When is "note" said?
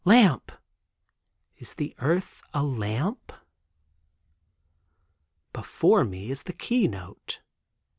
6.87-7.39